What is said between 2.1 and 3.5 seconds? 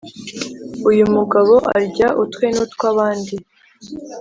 utwe n’utwabandi